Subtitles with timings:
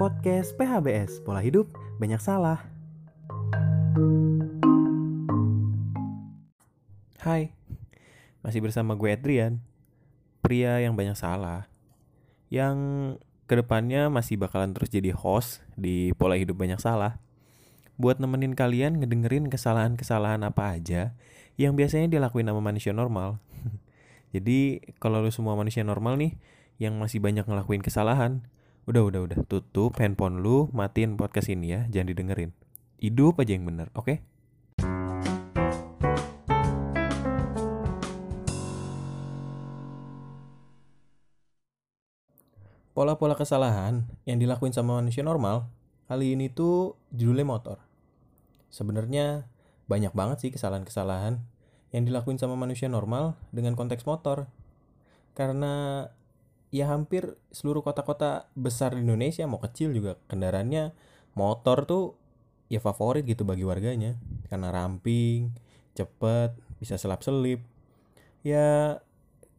[0.00, 2.64] podcast PHBS Pola Hidup Banyak Salah.
[7.20, 7.52] Hai,
[8.40, 9.60] masih bersama gue Adrian,
[10.40, 11.68] pria yang banyak salah,
[12.48, 12.80] yang
[13.44, 17.20] ke depannya masih bakalan terus jadi host di Pola Hidup Banyak Salah.
[18.00, 21.12] Buat nemenin kalian ngedengerin kesalahan-kesalahan apa aja
[21.60, 23.36] yang biasanya dilakuin sama manusia normal.
[24.32, 26.40] jadi kalau lu semua manusia normal nih,
[26.80, 28.48] yang masih banyak ngelakuin kesalahan,
[28.88, 32.50] udah udah udah tutup handphone lu, matiin podcast ini ya, jangan didengerin.
[32.96, 34.08] Hidup aja yang bener, oke?
[34.08, 34.18] Okay?
[42.96, 45.68] Pola-pola kesalahan yang dilakuin sama manusia normal
[46.08, 47.78] kali ini tuh judulnya motor.
[48.72, 49.48] Sebenarnya
[49.88, 51.40] banyak banget sih kesalahan-kesalahan
[51.96, 54.50] yang dilakuin sama manusia normal dengan konteks motor.
[55.32, 56.04] Karena
[56.70, 60.94] ya hampir seluruh kota-kota besar di Indonesia mau kecil juga kendaraannya
[61.34, 62.14] motor tuh
[62.70, 64.14] ya favorit gitu bagi warganya
[64.46, 65.50] karena ramping,
[65.98, 67.58] cepet, bisa selap-selip.
[68.46, 69.02] Ya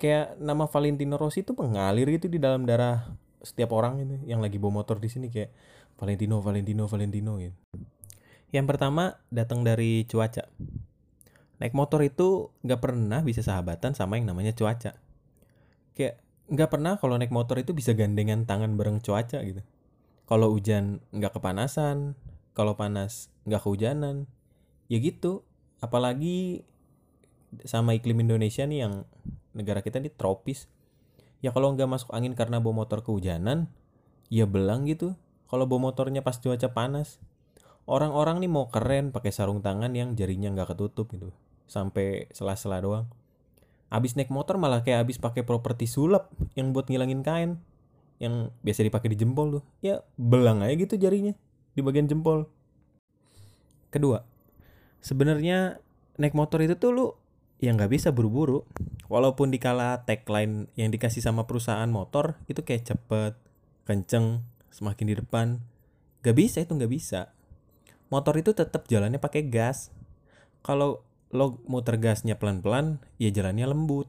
[0.00, 4.56] kayak nama Valentino Rossi itu mengalir gitu di dalam darah setiap orang itu yang lagi
[4.56, 5.52] bawa motor di sini kayak
[6.00, 7.54] Valentino, Valentino, Valentino gitu.
[8.50, 10.48] Yang pertama datang dari cuaca.
[11.60, 14.96] Naik motor itu nggak pernah bisa sahabatan sama yang namanya cuaca.
[15.94, 19.64] Kayak nggak pernah kalau naik motor itu bisa gandengan tangan bareng cuaca gitu.
[20.24, 22.16] Kalau hujan nggak kepanasan,
[22.52, 24.28] kalau panas nggak kehujanan,
[24.88, 25.44] ya gitu.
[25.80, 26.64] Apalagi
[27.64, 28.94] sama iklim Indonesia nih yang
[29.52, 30.68] negara kita nih tropis.
[31.44, 33.68] Ya kalau nggak masuk angin karena bawa motor kehujanan,
[34.32, 35.16] ya belang gitu.
[35.48, 37.20] Kalau bawa motornya pas cuaca panas,
[37.84, 41.36] orang-orang nih mau keren pakai sarung tangan yang jarinya nggak ketutup gitu,
[41.68, 43.06] sampai sela-sela doang
[43.92, 47.50] abis naik motor malah kayak abis pakai properti sulap yang buat ngilangin kain.
[48.22, 49.64] Yang biasa dipakai di jempol tuh.
[49.82, 51.34] Ya belang aja gitu jarinya
[51.74, 52.46] di bagian jempol.
[53.90, 54.22] Kedua
[55.04, 55.84] sebenarnya
[56.16, 57.06] naik motor itu tuh lu
[57.60, 58.64] ya nggak bisa buru-buru.
[59.12, 63.36] Walaupun dikala tagline yang dikasih sama perusahaan motor itu kayak cepet
[63.84, 64.42] kenceng
[64.72, 65.46] semakin di depan.
[66.24, 67.36] Gak bisa itu nggak bisa.
[68.08, 69.92] Motor itu tetap jalannya pakai gas.
[70.64, 74.06] Kalau lo muter gasnya pelan-pelan, ya jalannya lembut.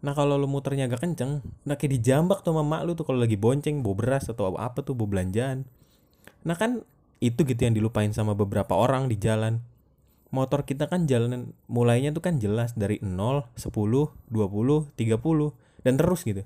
[0.00, 3.20] Nah kalau lo muternya agak kenceng, nah kayak dijambak tuh sama mak lu tuh kalau
[3.20, 5.68] lagi bonceng, bawa beras atau apa tuh, bawa belanjaan.
[6.48, 6.80] Nah kan
[7.20, 9.60] itu gitu yang dilupain sama beberapa orang di jalan.
[10.32, 13.68] Motor kita kan jalanan mulainya tuh kan jelas dari 0, 10,
[14.32, 16.42] 20, 30 dan terus gitu.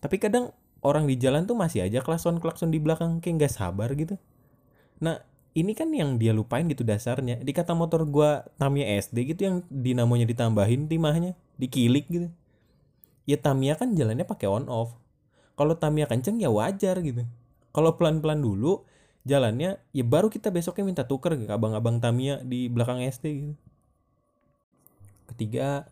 [0.00, 4.16] Tapi kadang orang di jalan tuh masih aja klakson-klakson di belakang kayak nggak sabar gitu.
[5.04, 7.42] Nah ini kan yang dia lupain gitu dasarnya.
[7.42, 12.28] Di kata motor gua Tamiya SD gitu yang dinamonya ditambahin timahnya dikilik gitu.
[13.26, 14.94] Ya Tamiya kan jalannya pakai on off.
[15.58, 17.26] Kalau Tamiya kenceng ya wajar gitu.
[17.74, 18.86] Kalau pelan-pelan dulu
[19.26, 23.54] jalannya ya baru kita besoknya minta tuker ke abang-abang Tamiya di belakang SD gitu.
[25.34, 25.90] Ketiga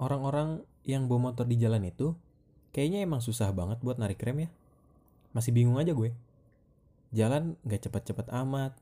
[0.00, 2.16] orang-orang yang bawa motor di jalan itu
[2.72, 4.50] kayaknya emang susah banget buat narik rem ya.
[5.32, 6.12] Masih bingung aja gue.
[7.10, 8.72] Jalan gak cepet-cepet amat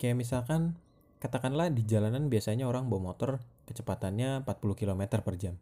[0.00, 0.80] Kayak misalkan
[1.20, 3.36] katakanlah di jalanan biasanya orang bawa motor
[3.68, 5.54] kecepatannya 40 km per jam.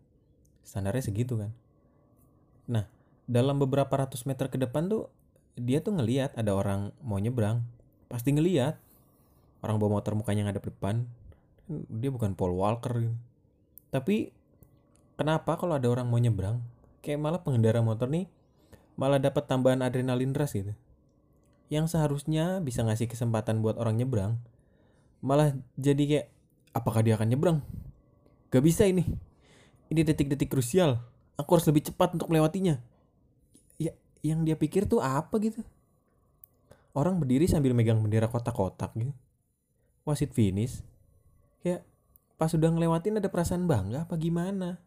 [0.62, 1.50] Standarnya segitu kan.
[2.70, 2.86] Nah,
[3.26, 5.10] dalam beberapa ratus meter ke depan tuh
[5.58, 7.66] dia tuh ngeliat ada orang mau nyebrang.
[8.06, 8.78] Pasti ngeliat.
[9.58, 11.02] Orang bawa motor mukanya ngadep depan.
[11.68, 13.16] Dia bukan Paul Walker gitu.
[13.90, 14.30] Tapi
[15.18, 16.62] kenapa kalau ada orang mau nyebrang,
[17.02, 18.30] kayak malah pengendara motor nih
[18.98, 20.74] malah dapat tambahan adrenalin ras gitu
[21.68, 24.40] yang seharusnya bisa ngasih kesempatan buat orang nyebrang
[25.18, 26.26] malah jadi kayak
[26.74, 27.58] apakah dia akan nyebrang?
[28.54, 29.04] Gak bisa ini.
[29.88, 31.00] Ini detik-detik krusial.
[31.38, 32.78] Aku harus lebih cepat untuk melewatinya.
[33.80, 35.62] Ya yang dia pikir tuh apa gitu?
[36.94, 39.14] Orang berdiri sambil megang bendera kotak-kotak gitu.
[40.06, 40.82] Wasit finish?
[41.62, 41.82] Ya
[42.38, 44.78] pas sudah ngelewatin ada perasaan bangga apa gimana?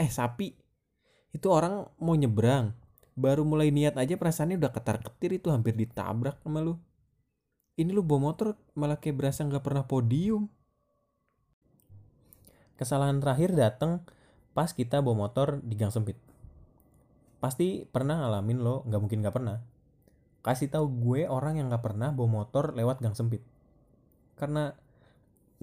[0.00, 0.56] Eh sapi.
[1.32, 2.72] Itu orang mau nyebrang
[3.16, 6.76] baru mulai niat aja perasaannya udah ketar ketir itu hampir ditabrak sama lu.
[7.80, 10.52] Ini lu bawa motor malah kayak berasa nggak pernah podium.
[12.76, 14.04] Kesalahan terakhir datang
[14.52, 16.20] pas kita bawa motor di gang sempit.
[17.40, 19.64] Pasti pernah ngalamin lo nggak mungkin nggak pernah.
[20.44, 23.40] Kasih tahu gue orang yang nggak pernah bawa motor lewat gang sempit.
[24.36, 24.76] Karena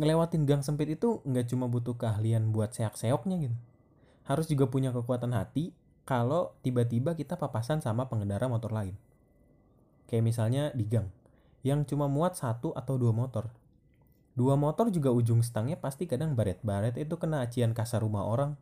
[0.02, 3.58] ngelewatin gang sempit itu nggak cuma butuh keahlian buat seok-seoknya gitu.
[4.26, 5.74] Harus juga punya kekuatan hati
[6.04, 8.96] kalau tiba-tiba kita papasan sama pengendara motor lain.
[10.08, 11.08] Kayak misalnya di gang,
[11.64, 13.48] yang cuma muat satu atau dua motor.
[14.36, 18.60] Dua motor juga ujung stangnya pasti kadang baret-baret itu kena acian kasar rumah orang.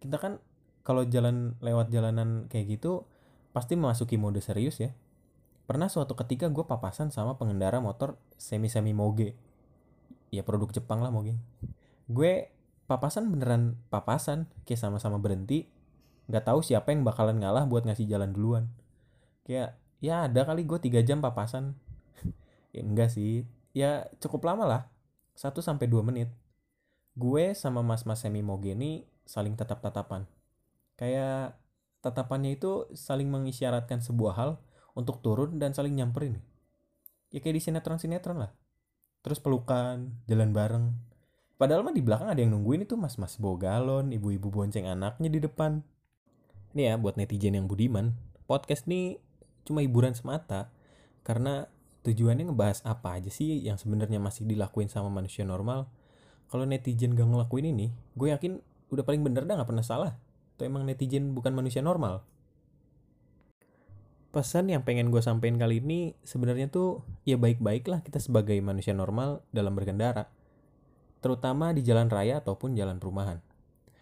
[0.00, 0.40] Kita kan
[0.80, 3.04] kalau jalan lewat jalanan kayak gitu
[3.50, 4.94] pasti memasuki mode serius ya.
[5.70, 9.38] pernah suatu ketika gue papasan sama pengendara motor semi-semi moge.
[10.34, 11.38] Ya produk Jepang lah moge.
[12.10, 12.50] Gue
[12.90, 15.70] papasan beneran papasan, kayak sama-sama berhenti.
[16.30, 18.70] Gak tahu siapa yang bakalan ngalah buat ngasih jalan duluan.
[19.42, 21.74] Kayak ya ada kali gue tiga jam papasan.
[22.74, 23.44] ya enggak sih,
[23.74, 24.82] ya cukup lama lah.
[25.34, 26.30] 1 sampai 2 menit.
[27.18, 30.30] Gue sama mas-mas semi moge ini saling tatap-tatapan.
[30.94, 31.58] Kayak
[32.04, 34.50] tatapannya itu saling mengisyaratkan sebuah hal
[34.94, 36.38] untuk turun dan saling nyamperin.
[37.30, 38.52] Ya kayak di sinetron-sinetron lah.
[39.20, 40.86] Terus pelukan, jalan bareng.
[41.60, 45.40] Padahal mah di belakang ada yang nungguin itu mas-mas bawa galon, ibu-ibu bonceng anaknya di
[45.44, 45.84] depan.
[46.74, 48.14] Ini ya buat netizen yang budiman,
[48.46, 49.18] podcast ini
[49.66, 50.70] cuma hiburan semata.
[51.26, 51.68] Karena
[52.06, 55.90] tujuannya ngebahas apa aja sih yang sebenarnya masih dilakuin sama manusia normal.
[56.50, 58.58] Kalau netizen gak ngelakuin ini, gue yakin
[58.90, 60.12] udah paling bener dah gak pernah salah.
[60.56, 62.26] Atau emang netizen bukan manusia normal
[64.30, 68.94] pesan yang pengen gue sampein kali ini sebenarnya tuh ya baik-baik lah kita sebagai manusia
[68.94, 70.30] normal dalam berkendara.
[71.18, 73.42] Terutama di jalan raya ataupun jalan perumahan.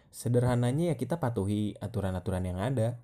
[0.09, 2.97] Sederhananya ya kita patuhi aturan-aturan yang ada.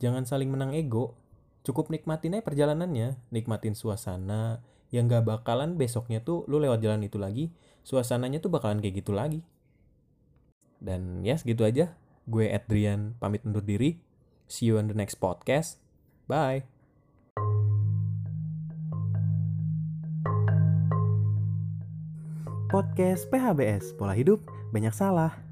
[0.00, 1.16] Jangan saling menang ego.
[1.60, 3.20] Cukup nikmatin aja perjalanannya.
[3.28, 4.64] Nikmatin suasana.
[4.90, 7.52] Yang gak bakalan besoknya tuh lu lewat jalan itu lagi.
[7.84, 9.44] Suasananya tuh bakalan kayak gitu lagi.
[10.80, 11.94] Dan ya segitu aja.
[12.24, 14.00] Gue Adrian pamit undur diri.
[14.48, 15.78] See you on the next podcast.
[16.26, 16.66] Bye.
[22.70, 25.49] Podcast PHBS Pola Hidup Banyak Salah.